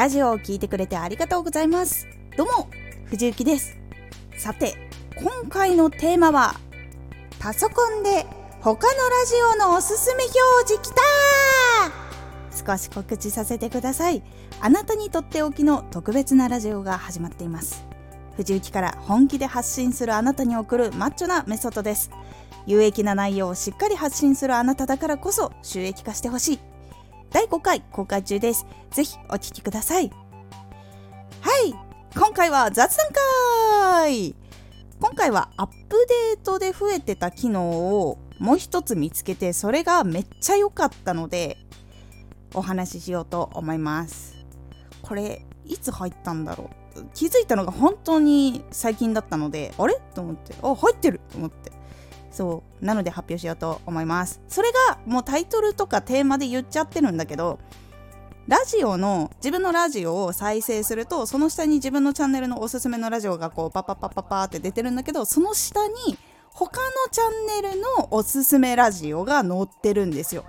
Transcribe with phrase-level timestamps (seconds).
[0.00, 2.08] ラジオを聴いてくれてありがとうございます。
[2.34, 2.70] どうも
[3.04, 3.76] 藤幸です。
[4.38, 4.74] さて
[5.14, 6.54] 今回のテーマは
[7.38, 8.24] パソコンで
[8.62, 10.94] 他のラジオのおすすめ表示き
[12.64, 14.22] た少し告知させてください。
[14.62, 17.84] あなたにとっておきの特別なラジオが始まっています。
[18.38, 22.10] 藤雪から本気で発信するあなたに送るマッチョなメソッドです。
[22.64, 26.69] 有益な内容をしっかり発信するあなただからこそ収益化してほしい。
[27.30, 28.66] 第5回公開中です。
[28.90, 30.10] ぜひお聴きください。
[31.40, 31.74] はい。
[32.14, 33.06] 今回は雑談
[34.04, 34.34] 会。
[35.00, 41.56] 今回はアップデートで増えてた機能をもう一つ見つけてそれがめっちゃ良かったので
[42.52, 44.34] お話ししようと思います。
[45.00, 47.04] これいつ入ったんだろう。
[47.14, 50.00] 気づいたのが本当に最近だったのであれ？
[50.14, 50.54] と思って。
[50.62, 51.20] あ入ってる。
[51.30, 51.70] と思って。
[52.30, 52.84] そう。
[52.84, 54.40] なので発表しようと思います。
[54.48, 57.58] それがもうタイトルとかテーマで言っちゃってるんだけど
[58.48, 65.94] ラジオの自分のラジオを再生するとその下に自分のチャンネルのおすすめのラジオがこうパパパパパって出てるんだけどその下に
[66.52, 70.44] 他のチャンネルのおすすめラジオが載ってるんですよ。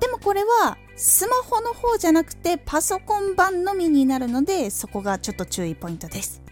[0.00, 6.42] でもこれはスマホの方じゃなくてパソコン版のみになるのでそこがちょっと注意ポイントです。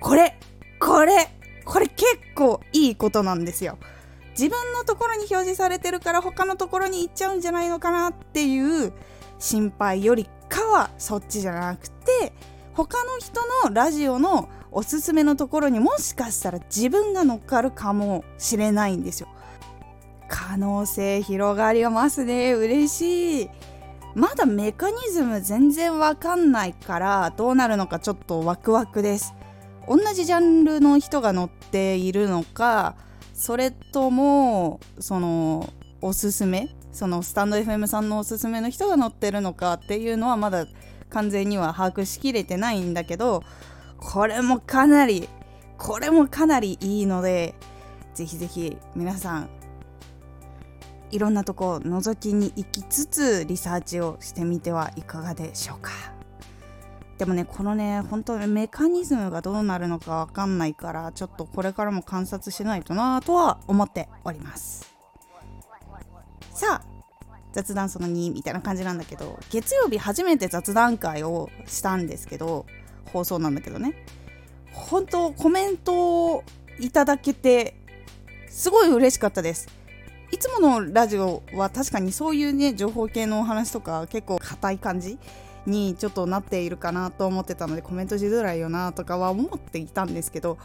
[0.00, 0.38] これ
[0.80, 1.28] これ
[1.64, 3.78] これ結構いいことなんですよ。
[4.38, 8.92] 自分のところに表示されてるから他のところに行っちゃうんじゃないのかなっていう
[9.38, 12.32] 心配よりかはそっちじゃなくて
[12.74, 19.28] 他の人のラジオのおすすめのところにもしかしたら自分が乗っかるかもしれないんですよ。
[20.28, 23.50] 可能性広がりますね嬉しい。
[24.16, 29.34] まだメカニズム全然わかんないからどうなるのかちょっとワクワクです。
[29.86, 32.96] 同じジャンルの人が乗っているのか
[33.34, 35.68] それともその
[36.00, 36.68] おすすめ？
[36.92, 40.66] そのスタンド FM さんのおすすめの人が乗ってるのかっていうのはまだ
[41.10, 43.42] 完全には把握しきれてないんだけど
[43.98, 45.28] これもかなり
[45.76, 47.54] これもかなりいいので
[48.14, 49.48] ぜひぜひ皆さん
[51.10, 55.90] いろんなとこを覗きに行きつつリサーチをしてみてはいかがでしょうか？
[57.18, 64.92] でもねこのね本当にメカニズムがどうなるのかわかんないからちょっとこれからも観察しないとなとは思っております。
[66.52, 66.94] さあ
[67.52, 72.66] 雑談その2みたいな感じなんだけど月曜日初めて雑談会をしたんですけど
[73.12, 73.94] 放送なんだけどね。
[74.72, 76.44] 本当コメントを
[76.80, 77.76] いただけて
[78.48, 79.68] すごい嬉しかったです。
[80.32, 85.16] いつものラジオは確かにそういうね情報系のお話とか結構硬い感じ
[85.66, 90.58] にちょっとなっているかなと思ってたのでコメントしづらいよなとかは思っていたんですけど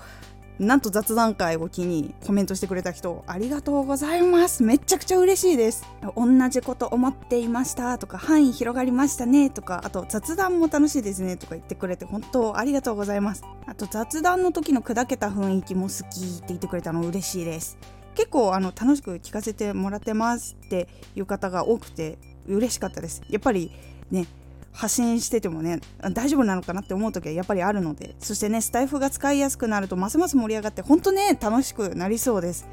[0.60, 4.62] なんと雑談会を機にコメントしてくれた人ありがとうございます。
[4.62, 5.86] めちゃくちゃ嬉しいです。
[6.18, 17.78] 同じこと思っていましたとか範囲広がりましたねとかあと雑談も楽しいですねとか言ってくれて本当ありがとうございますあと雑談の時の砕けた雰囲気も好きって言ってくれたの嬉しいです
[18.16, 22.18] 結構あの楽しく聞かせてもらってますっていう方が多くて
[22.48, 23.72] 嬉しかったですやっぱり
[24.12, 24.28] ね
[24.72, 25.80] 発信しててもね
[26.14, 32.68] 大丈夫なのかなって思う時はやっぱりあるのでそしてねスタイフが使いやすくなるとますます盛り上がってほんとね楽しくなりそうです。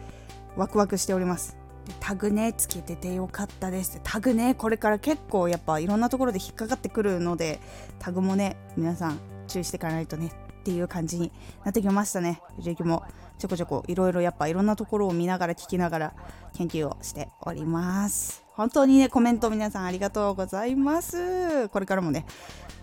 [0.57, 1.57] ワクワクしております。
[2.01, 4.01] タグねつけててよかったです。
[4.03, 7.61] タグねこれから結構やっぱいろんなところで引っかかってくるので
[7.99, 10.46] タグもね皆さん注意していかないとね。
[10.67, 11.31] っていう感じに
[11.65, 12.43] なってきましたね。
[12.57, 13.05] 藤木も
[13.39, 16.15] ちょこちょこいろいろやっぱいろんなところを見ながら聞きながら
[16.55, 18.43] 研究をしております。
[18.55, 21.69] 本当にねコメント皆さんありがとうございます。
[21.69, 22.27] これからもね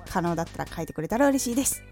[0.10, 1.84] 可能だったら書いてくれたら嬉しいです。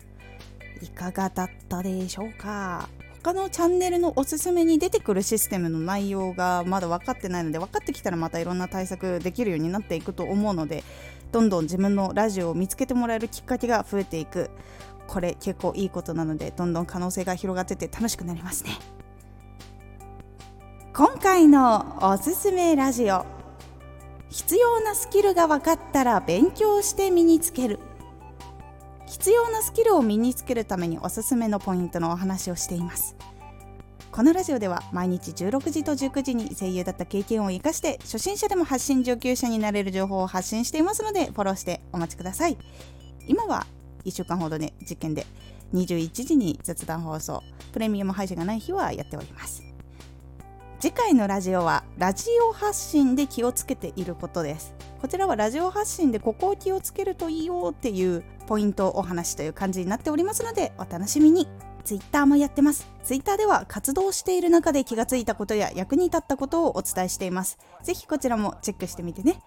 [0.81, 2.87] いかがだったでしょうか？
[3.21, 10.83] 他のチャンネルのおすすめに出てくるシステムの内容がまだ分かってないので分かってきたらまたいろんな対策できるようになっていくと思うので
[11.31, 14.49] どんどん自分のラジオを見つけてもらえるきっかけが増えていく。
[15.11, 18.71] これ結構いいことなのでどんどん可能性が広がってて楽しくなりますね。
[20.93, 23.25] 今回のおすすめラジオ。
[24.29, 27.79] 必要なスキルが分かったら勉強して身につける。
[29.05, 33.17] 必要なスキルを身につけるためにおすすめのポイントのお話をしています。
[34.13, 42.57] このラジオでは毎日16時と19時に声優だった経験を生かして初心者でも発信上級者になれる情報を発信していますのでフォローしてお待ちください。
[43.27, 43.67] 今は
[44.05, 45.25] 1週間ほどで実験で
[45.73, 49.63] 21時に雑談放送プレミアム配信がない日はやっております
[50.79, 61.47] 次回のラジオはラジオ発信で気をつけていることですこちらはラジオ発信でここを気をつけるといいよっていうポイントお話という感じになっておりますのでお楽しみに
[61.83, 62.89] ツイッターもやってます。
[63.03, 67.57] ツイッターでは活動している中で気がついたことや役に立ったことをお伝えしています。
[67.83, 69.41] ぜひこちらもチェックしてみてね。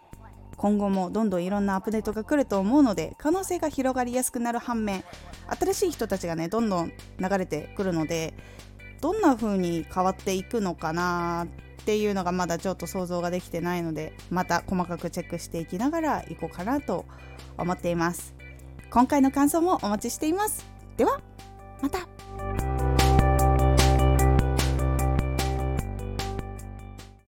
[0.57, 5.05] 今後もどんどんいろんなアップデートが来ると思うので可能性が広がりやすくなる反面
[5.61, 8.35] 新しい人たちがねどんどん流れてくるので
[9.01, 11.47] どんな風に変わっていくのかな
[11.83, 17.05] っていうのがまだちょっと想像ができてないのでまた細かくチェックしていきながらいこうかなと
[17.59, 18.35] 思っています。
[18.91, 20.65] 今回の感想もお待ちしています。
[20.97, 21.21] では
[21.83, 22.14] また。